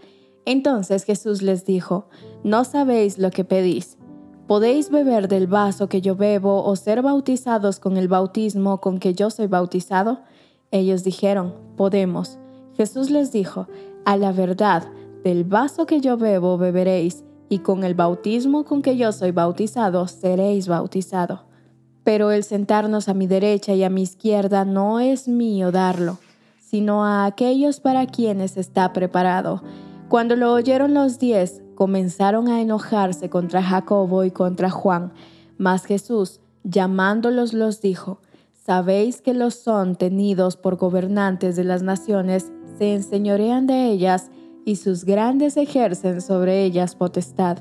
Entonces 0.45 1.03
Jesús 1.03 1.41
les 1.41 1.65
dijo, 1.65 2.07
no 2.43 2.63
sabéis 2.63 3.17
lo 3.17 3.31
que 3.31 3.43
pedís. 3.43 3.97
¿Podéis 4.47 4.89
beber 4.89 5.27
del 5.27 5.47
vaso 5.47 5.87
que 5.87 6.01
yo 6.01 6.15
bebo 6.15 6.63
o 6.63 6.75
ser 6.75 7.01
bautizados 7.01 7.79
con 7.79 7.95
el 7.97 8.07
bautismo 8.07 8.81
con 8.81 8.99
que 8.99 9.13
yo 9.13 9.29
soy 9.29 9.47
bautizado? 9.47 10.21
Ellos 10.71 11.03
dijeron, 11.03 11.53
podemos. 11.77 12.37
Jesús 12.75 13.09
les 13.09 13.31
dijo, 13.31 13.67
a 14.05 14.17
la 14.17 14.31
verdad, 14.31 14.87
del 15.23 15.43
vaso 15.43 15.85
que 15.85 16.01
yo 16.01 16.17
bebo 16.17 16.57
beberéis, 16.57 17.23
y 17.49 17.59
con 17.59 17.83
el 17.83 17.95
bautismo 17.95 18.63
con 18.63 18.81
que 18.81 18.95
yo 18.95 19.11
soy 19.11 19.31
bautizado 19.31 20.07
seréis 20.07 20.67
bautizado. 20.67 21.50
Pero 22.03 22.31
el 22.31 22.43
sentarnos 22.43 23.09
a 23.09 23.13
mi 23.13 23.27
derecha 23.27 23.73
y 23.73 23.83
a 23.83 23.89
mi 23.89 24.01
izquierda 24.01 24.65
no 24.65 24.99
es 24.99 25.27
mío 25.27 25.71
darlo, 25.71 26.17
sino 26.59 27.05
a 27.05 27.25
aquellos 27.25 27.79
para 27.79 28.07
quienes 28.07 28.57
está 28.57 28.93
preparado. 28.93 29.61
Cuando 30.09 30.35
lo 30.35 30.51
oyeron 30.51 30.93
los 30.93 31.19
diez, 31.19 31.61
comenzaron 31.75 32.47
a 32.47 32.61
enojarse 32.61 33.29
contra 33.29 33.61
Jacobo 33.63 34.23
y 34.23 34.31
contra 34.31 34.69
Juan, 34.69 35.13
mas 35.57 35.85
Jesús, 35.85 36.39
llamándolos, 36.63 37.53
los 37.53 37.81
dijo, 37.81 38.19
Sabéis 38.65 39.21
que 39.21 39.33
los 39.33 39.55
son 39.55 39.95
tenidos 39.95 40.55
por 40.55 40.75
gobernantes 40.75 41.55
de 41.55 41.63
las 41.63 41.81
naciones, 41.81 42.51
se 42.77 42.93
enseñorean 42.93 43.67
de 43.67 43.87
ellas, 43.87 44.29
y 44.65 44.75
sus 44.75 45.05
grandes 45.05 45.57
ejercen 45.57 46.21
sobre 46.21 46.63
ellas 46.63 46.95
potestad. 46.95 47.57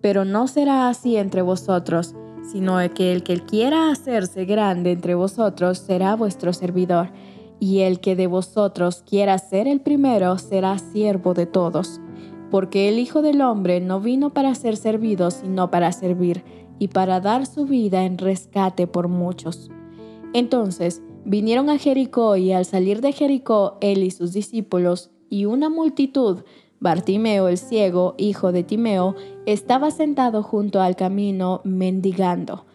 Pero 0.00 0.24
no 0.24 0.46
será 0.48 0.88
así 0.88 1.16
entre 1.16 1.42
vosotros, 1.42 2.14
sino 2.50 2.78
que 2.94 3.12
el 3.12 3.22
que 3.22 3.40
quiera 3.40 3.90
hacerse 3.90 4.44
grande 4.44 4.92
entre 4.92 5.14
vosotros 5.14 5.78
será 5.78 6.14
vuestro 6.14 6.52
servidor, 6.52 7.10
y 7.60 7.80
el 7.80 8.00
que 8.00 8.16
de 8.16 8.26
vosotros 8.26 9.02
quiera 9.06 9.38
ser 9.38 9.66
el 9.66 9.80
primero 9.80 10.38
será 10.38 10.78
siervo 10.78 11.34
de 11.34 11.46
todos. 11.46 12.00
Porque 12.50 12.88
el 12.88 12.98
Hijo 12.98 13.22
del 13.22 13.40
Hombre 13.40 13.80
no 13.80 14.00
vino 14.00 14.34
para 14.34 14.54
ser 14.54 14.76
servido, 14.76 15.30
sino 15.30 15.70
para 15.70 15.90
servir, 15.92 16.44
y 16.78 16.88
para 16.88 17.20
dar 17.20 17.46
su 17.46 17.64
vida 17.64 18.04
en 18.04 18.18
rescate 18.18 18.86
por 18.86 19.08
muchos. 19.08 19.70
Entonces 20.32 21.02
vinieron 21.24 21.70
a 21.70 21.78
Jericó, 21.78 22.36
y 22.36 22.52
al 22.52 22.64
salir 22.64 23.00
de 23.00 23.12
Jericó, 23.12 23.78
él 23.80 24.02
y 24.02 24.10
sus 24.10 24.32
discípulos, 24.32 25.10
y 25.30 25.46
una 25.46 25.68
multitud, 25.68 26.42
Bartimeo 26.84 27.48
el 27.48 27.56
ciego, 27.56 28.14
hijo 28.18 28.52
de 28.52 28.62
Timeo, 28.62 29.16
estaba 29.46 29.90
sentado 29.90 30.42
junto 30.42 30.82
al 30.82 30.96
camino 30.96 31.62
mendigando. 31.64 32.66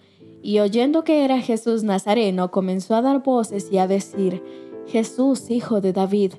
Y 0.41 0.57
oyendo 0.57 1.03
que 1.03 1.23
era 1.23 1.39
Jesús 1.41 1.83
Nazareno, 1.83 2.49
comenzó 2.49 2.95
a 2.95 3.03
dar 3.03 3.21
voces 3.21 3.71
y 3.71 3.77
a 3.77 3.85
decir, 3.85 4.43
Jesús, 4.87 5.51
hijo 5.51 5.79
de 5.79 5.93
David, 5.93 6.33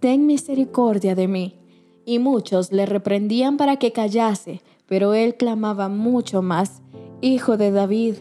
ten 0.00 0.26
misericordia 0.26 1.14
de 1.14 1.26
mí. 1.26 1.58
Y 2.04 2.18
muchos 2.18 2.72
le 2.72 2.84
reprendían 2.84 3.56
para 3.56 3.78
que 3.78 3.90
callase, 3.90 4.60
pero 4.84 5.14
él 5.14 5.36
clamaba 5.36 5.88
mucho 5.88 6.42
más, 6.42 6.82
Hijo 7.22 7.56
de 7.56 7.70
David, 7.70 8.16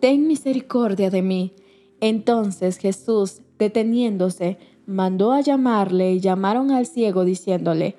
ten 0.00 0.26
misericordia 0.26 1.10
de 1.10 1.22
mí. 1.22 1.52
Entonces 2.00 2.78
Jesús, 2.78 3.40
deteniéndose, 3.56 4.58
mandó 4.84 5.30
a 5.30 5.42
llamarle 5.42 6.14
y 6.14 6.18
llamaron 6.18 6.72
al 6.72 6.86
ciego 6.86 7.24
diciéndole, 7.24 7.94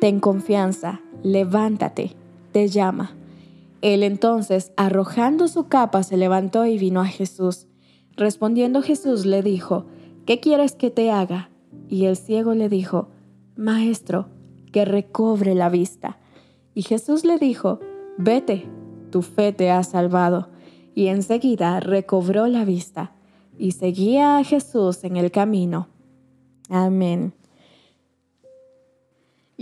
Ten 0.00 0.18
confianza, 0.20 1.00
levántate, 1.22 2.12
te 2.52 2.68
llama. 2.68 3.16
Él 3.82 4.02
entonces, 4.02 4.72
arrojando 4.76 5.46
su 5.48 5.68
capa, 5.68 6.02
se 6.02 6.16
levantó 6.16 6.66
y 6.66 6.78
vino 6.78 7.00
a 7.00 7.06
Jesús. 7.06 7.66
Respondiendo 8.16 8.82
Jesús 8.82 9.26
le 9.26 9.42
dijo, 9.42 9.86
¿qué 10.26 10.40
quieres 10.40 10.74
que 10.74 10.90
te 10.90 11.10
haga? 11.10 11.50
Y 11.88 12.06
el 12.06 12.16
ciego 12.16 12.54
le 12.54 12.68
dijo, 12.68 13.08
Maestro, 13.56 14.28
que 14.72 14.84
recobre 14.84 15.54
la 15.54 15.68
vista. 15.68 16.18
Y 16.74 16.82
Jesús 16.82 17.24
le 17.24 17.38
dijo, 17.38 17.80
Vete, 18.16 18.66
tu 19.10 19.22
fe 19.22 19.52
te 19.52 19.70
ha 19.70 19.82
salvado. 19.82 20.48
Y 20.94 21.06
enseguida 21.06 21.80
recobró 21.80 22.46
la 22.46 22.64
vista 22.64 23.12
y 23.58 23.72
seguía 23.72 24.38
a 24.38 24.44
Jesús 24.44 25.04
en 25.04 25.16
el 25.16 25.30
camino. 25.30 25.88
Amén. 26.68 27.34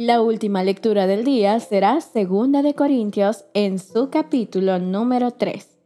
La 0.00 0.22
última 0.22 0.62
lectura 0.62 1.08
del 1.08 1.24
día 1.24 1.58
será 1.58 2.00
Segunda 2.00 2.62
de 2.62 2.72
Corintios 2.74 3.46
en 3.52 3.80
su 3.80 4.10
capítulo 4.10 4.78
número 4.78 5.32
3. 5.32 5.76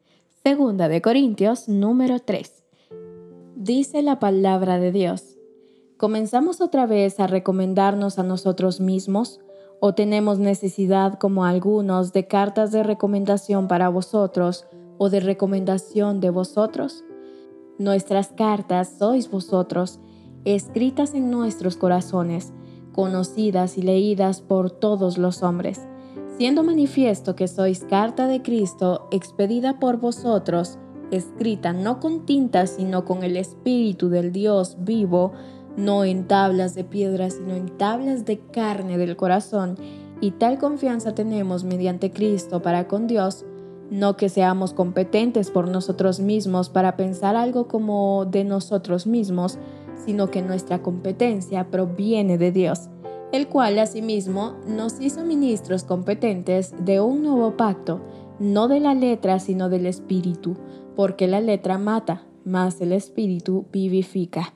Segunda 0.45 0.88
de 0.88 1.00
Corintios 1.00 1.66
número 1.66 2.19
3. 2.19 2.62
Dice 3.57 4.02
la 4.02 4.19
palabra 4.19 4.78
de 4.78 4.92
Dios. 4.92 5.38
¿Comenzamos 5.97 6.61
otra 6.61 6.85
vez 6.85 7.21
a 7.21 7.26
recomendarnos 7.26 8.19
a 8.19 8.23
nosotros 8.23 8.83
mismos 8.83 9.40
o 9.81 9.95
tenemos 9.95 10.38
necesidad 10.38 11.14
como 11.19 11.47
algunos 11.47 12.12
de 12.12 12.26
cartas 12.26 12.71
de 12.71 12.83
recomendación 12.83 13.66
para 13.66 13.88
vosotros 13.88 14.66
o 14.99 15.09
de 15.09 15.21
recomendación 15.21 16.21
de 16.21 16.28
vosotros? 16.28 17.02
Nuestras 17.78 18.28
cartas 18.28 18.92
sois 18.99 19.31
vosotros, 19.31 20.00
escritas 20.45 21.14
en 21.14 21.31
nuestros 21.31 21.78
corazones 21.78 22.52
conocidas 22.93 23.79
y 23.79 23.83
leídas 23.83 24.41
por 24.41 24.71
todos 24.71 25.19
los 25.19 25.43
hombres, 25.43 25.81
siendo 26.39 26.63
manifiesto 26.63 27.35
que 27.35 27.49
sois 27.49 27.85
carta 27.85 28.27
de 28.27 28.43
Cristo 28.43 29.09
expedida 29.11 29.79
por 29.79 29.99
vosotros, 29.99 30.79
escrita 31.11 31.73
no 31.73 32.01
con 32.01 32.25
tinta, 32.25 32.67
sino 32.67 33.05
con 33.05 33.23
el 33.23 33.37
Espíritu 33.37 34.09
del 34.09 34.33
Dios 34.33 34.77
vivo, 34.81 35.33
no 35.77 36.05
en 36.05 36.27
tablas 36.27 36.75
de 36.75 36.85
piedra, 36.85 37.31
sino 37.31 37.55
en 37.55 37.69
tablas 37.77 38.25
de 38.25 38.39
carne 38.39 38.99
del 38.99 39.17
corazón, 39.17 39.77
y 40.21 40.33
tal 40.33 40.59
confianza 40.59 41.15
tenemos 41.15 41.65
mediante 41.65 42.11
Cristo 42.13 42.62
para 42.62 42.87
con 42.87 43.07
Dios, 43.07 43.45
no 43.90 44.16
que 44.16 44.31
seamos 44.31 44.73
competentes 44.73 45.51
por 45.51 45.69
nosotros 45.69 46.19
mismos 46.19 46.71
para 46.71 46.97
pensar 46.97 47.37
algo 47.37 47.69
como 47.69 48.25
de 48.25 48.45
nosotros 48.45 49.07
mismos, 49.07 49.59
sino 50.05 50.31
que 50.31 50.43
nuestra 50.43 50.83
competencia 50.83 51.71
proviene 51.71 52.38
de 52.38 52.53
Dios, 52.53 52.88
el 53.33 53.49
cual 53.49 53.79
asimismo 53.79 54.57
nos 54.67 55.01
hizo 55.01 55.25
ministros 55.25 55.85
competentes 55.85 56.75
de 56.85 57.01
un 57.01 57.23
nuevo 57.23 57.57
pacto, 57.57 58.01
no 58.38 58.69
de 58.69 58.81
la 58.81 58.95
letra, 58.95 59.38
sino 59.38 59.69
del 59.69 59.87
Espíritu, 59.87 60.57
porque 60.97 61.27
la 61.27 61.41
letra 61.41 61.79
mata, 61.79 62.25
mas 62.45 62.81
el 62.81 62.93
Espíritu 62.93 63.67
vivifica. 63.73 64.55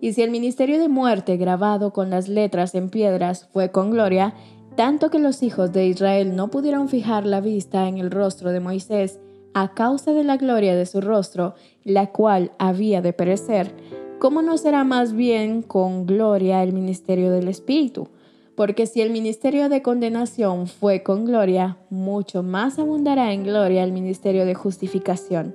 Y 0.00 0.12
si 0.12 0.22
el 0.22 0.30
ministerio 0.30 0.78
de 0.78 0.88
muerte 0.88 1.36
grabado 1.36 1.92
con 1.92 2.10
las 2.10 2.28
letras 2.28 2.74
en 2.74 2.88
piedras 2.88 3.48
fue 3.52 3.70
con 3.70 3.90
gloria, 3.90 4.34
tanto 4.76 5.10
que 5.10 5.18
los 5.18 5.42
hijos 5.42 5.72
de 5.72 5.86
Israel 5.86 6.36
no 6.36 6.48
pudieron 6.48 6.88
fijar 6.88 7.26
la 7.26 7.40
vista 7.40 7.88
en 7.88 7.98
el 7.98 8.10
rostro 8.10 8.52
de 8.52 8.60
Moisés 8.60 9.18
a 9.54 9.74
causa 9.74 10.12
de 10.12 10.22
la 10.22 10.36
gloria 10.36 10.76
de 10.76 10.86
su 10.86 11.00
rostro, 11.00 11.54
la 11.82 12.12
cual 12.12 12.52
había 12.58 13.02
de 13.02 13.12
perecer, 13.12 13.74
¿cómo 14.18 14.42
no 14.42 14.58
será 14.58 14.84
más 14.84 15.12
bien 15.12 15.62
con 15.62 16.06
gloria 16.06 16.62
el 16.62 16.72
ministerio 16.72 17.30
del 17.30 17.48
Espíritu? 17.48 18.08
Porque 18.56 18.86
si 18.86 19.00
el 19.00 19.10
ministerio 19.10 19.68
de 19.68 19.82
condenación 19.82 20.66
fue 20.66 21.04
con 21.04 21.24
gloria, 21.24 21.76
mucho 21.90 22.42
más 22.42 22.78
abundará 22.78 23.32
en 23.32 23.44
gloria 23.44 23.84
el 23.84 23.92
ministerio 23.92 24.44
de 24.44 24.54
justificación, 24.54 25.54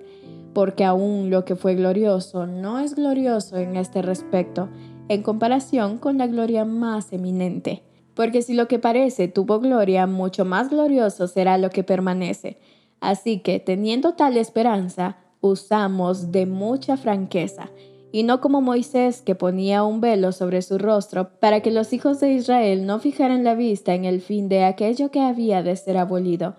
porque 0.53 0.85
aún 0.85 1.29
lo 1.29 1.43
que 1.43 1.55
fue 1.55 1.75
glorioso 1.75 2.47
no 2.47 2.79
es 2.79 2.95
glorioso 2.95 3.57
en 3.57 3.75
este 3.75 4.01
respecto, 4.01 4.69
en 5.09 5.21
comparación 5.21 5.97
con 5.97 6.17
la 6.17 6.27
gloria 6.27 6.63
más 6.63 7.11
eminente. 7.11 7.83
Porque 8.13 8.41
si 8.41 8.53
lo 8.53 8.69
que 8.69 8.79
parece 8.79 9.27
tuvo 9.27 9.59
gloria, 9.59 10.07
mucho 10.07 10.45
más 10.45 10.69
glorioso 10.69 11.27
será 11.27 11.57
lo 11.57 11.69
que 11.71 11.83
permanece. 11.83 12.57
Así 13.01 13.39
que, 13.39 13.59
teniendo 13.59 14.13
tal 14.13 14.37
esperanza, 14.37 15.17
usamos 15.41 16.31
de 16.31 16.45
mucha 16.45 16.95
franqueza 16.95 17.69
y 18.15 18.21
no 18.21 18.41
como 18.41 18.61
Moisés 18.61 19.23
que 19.23 19.33
ponía 19.33 19.83
un 19.83 19.99
velo 19.99 20.33
sobre 20.33 20.61
su 20.61 20.77
rostro 20.77 21.31
para 21.39 21.61
que 21.61 21.71
los 21.71 21.93
hijos 21.93 22.19
de 22.19 22.31
Israel 22.31 22.85
no 22.85 22.99
fijaran 22.99 23.43
la 23.43 23.55
vista 23.55 23.95
en 23.95 24.05
el 24.05 24.21
fin 24.21 24.49
de 24.49 24.65
aquello 24.65 25.09
que 25.09 25.19
había 25.19 25.63
de 25.63 25.75
ser 25.75 25.97
abolido. 25.97 26.53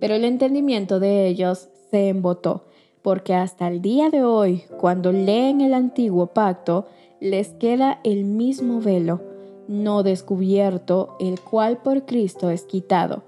Pero 0.00 0.16
el 0.16 0.24
entendimiento 0.24 0.98
de 0.98 1.28
ellos 1.28 1.68
se 1.92 2.08
embotó, 2.08 2.64
porque 3.02 3.34
hasta 3.34 3.68
el 3.68 3.82
día 3.82 4.10
de 4.10 4.24
hoy, 4.24 4.64
cuando 4.80 5.12
leen 5.12 5.60
el 5.60 5.74
antiguo 5.74 6.26
pacto, 6.26 6.88
les 7.20 7.50
queda 7.50 8.00
el 8.02 8.24
mismo 8.24 8.80
velo, 8.80 9.22
no 9.68 10.02
descubierto, 10.02 11.16
el 11.20 11.38
cual 11.38 11.78
por 11.82 12.04
Cristo 12.04 12.50
es 12.50 12.64
quitado. 12.64 13.22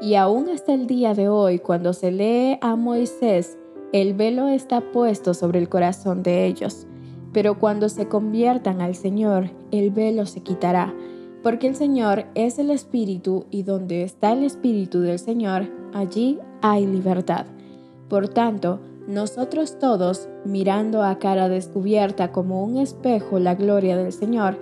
Y 0.00 0.14
aún 0.14 0.48
hasta 0.50 0.72
el 0.72 0.86
día 0.86 1.14
de 1.14 1.28
hoy, 1.28 1.58
cuando 1.58 1.94
se 1.94 2.12
lee 2.12 2.58
a 2.60 2.76
Moisés, 2.76 3.58
el 3.92 4.14
velo 4.14 4.46
está 4.46 4.92
puesto 4.92 5.34
sobre 5.34 5.58
el 5.58 5.68
corazón 5.68 6.22
de 6.22 6.46
ellos 6.46 6.86
pero 7.34 7.58
cuando 7.58 7.88
se 7.88 8.06
conviertan 8.06 8.80
al 8.80 8.94
Señor, 8.94 9.50
el 9.72 9.90
velo 9.90 10.24
se 10.24 10.40
quitará, 10.40 10.94
porque 11.42 11.66
el 11.66 11.74
Señor 11.74 12.26
es 12.34 12.58
el 12.60 12.70
Espíritu 12.70 13.44
y 13.50 13.64
donde 13.64 14.04
está 14.04 14.32
el 14.32 14.44
Espíritu 14.44 15.00
del 15.00 15.18
Señor, 15.18 15.68
allí 15.92 16.38
hay 16.62 16.86
libertad. 16.86 17.46
Por 18.08 18.28
tanto, 18.28 18.78
nosotros 19.08 19.78
todos, 19.80 20.28
mirando 20.44 21.02
a 21.02 21.18
cara 21.18 21.48
descubierta 21.48 22.30
como 22.30 22.64
un 22.64 22.78
espejo 22.78 23.38
la 23.40 23.56
gloria 23.56 23.96
del 23.96 24.12
Señor, 24.12 24.56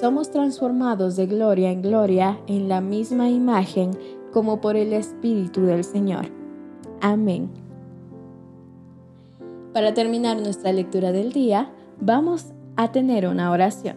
somos 0.00 0.30
transformados 0.30 1.16
de 1.16 1.26
gloria 1.26 1.70
en 1.70 1.82
gloria 1.82 2.40
en 2.48 2.68
la 2.68 2.80
misma 2.80 3.28
imagen 3.28 3.92
como 4.32 4.60
por 4.60 4.76
el 4.76 4.94
Espíritu 4.94 5.60
del 5.60 5.84
Señor. 5.84 6.26
Amén. 7.00 7.50
Para 9.74 9.92
terminar 9.92 10.38
nuestra 10.40 10.72
lectura 10.72 11.12
del 11.12 11.32
día, 11.32 11.70
Vamos 12.00 12.46
a 12.76 12.90
tener 12.92 13.26
una 13.26 13.50
oración. 13.50 13.96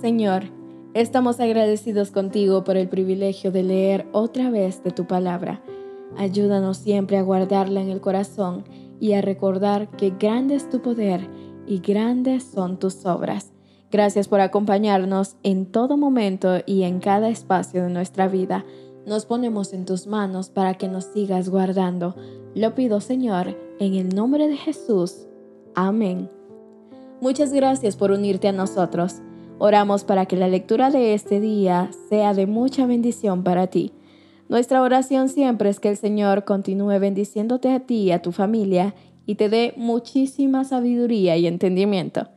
Señor, 0.00 0.44
estamos 0.94 1.40
agradecidos 1.40 2.10
contigo 2.10 2.64
por 2.64 2.76
el 2.76 2.88
privilegio 2.88 3.52
de 3.52 3.62
leer 3.62 4.06
otra 4.12 4.50
vez 4.50 4.82
de 4.82 4.90
tu 4.90 5.06
palabra. 5.06 5.62
Ayúdanos 6.16 6.78
siempre 6.78 7.18
a 7.18 7.22
guardarla 7.22 7.80
en 7.80 7.90
el 7.90 8.00
corazón 8.00 8.64
y 8.98 9.12
a 9.12 9.20
recordar 9.20 9.88
que 9.90 10.10
grande 10.10 10.54
es 10.54 10.70
tu 10.70 10.80
poder 10.80 11.28
y 11.66 11.80
grandes 11.80 12.44
son 12.44 12.78
tus 12.78 13.04
obras. 13.06 13.52
Gracias 13.90 14.26
por 14.26 14.40
acompañarnos 14.40 15.36
en 15.42 15.66
todo 15.66 15.96
momento 15.96 16.58
y 16.66 16.82
en 16.82 16.98
cada 16.98 17.28
espacio 17.28 17.84
de 17.84 17.90
nuestra 17.90 18.26
vida. 18.26 18.64
Nos 19.06 19.26
ponemos 19.26 19.72
en 19.72 19.84
tus 19.84 20.06
manos 20.06 20.48
para 20.48 20.74
que 20.74 20.88
nos 20.88 21.04
sigas 21.04 21.48
guardando. 21.48 22.16
Lo 22.54 22.74
pido, 22.74 23.00
Señor, 23.00 23.56
en 23.78 23.94
el 23.94 24.14
nombre 24.14 24.48
de 24.48 24.56
Jesús. 24.56 25.26
Amén. 25.74 26.28
Muchas 27.20 27.52
gracias 27.52 27.96
por 27.96 28.10
unirte 28.10 28.48
a 28.48 28.52
nosotros. 28.52 29.20
Oramos 29.58 30.04
para 30.04 30.26
que 30.26 30.36
la 30.36 30.48
lectura 30.48 30.90
de 30.90 31.14
este 31.14 31.40
día 31.40 31.90
sea 32.08 32.34
de 32.34 32.46
mucha 32.46 32.86
bendición 32.86 33.44
para 33.44 33.68
ti. 33.68 33.92
Nuestra 34.48 34.82
oración 34.82 35.28
siempre 35.28 35.70
es 35.70 35.80
que 35.80 35.88
el 35.88 35.96
Señor 35.96 36.44
continúe 36.44 36.98
bendiciéndote 36.98 37.72
a 37.72 37.80
ti 37.80 38.02
y 38.02 38.10
a 38.10 38.20
tu 38.20 38.32
familia 38.32 38.94
y 39.26 39.36
te 39.36 39.48
dé 39.48 39.72
muchísima 39.76 40.64
sabiduría 40.64 41.36
y 41.36 41.46
entendimiento. 41.46 42.28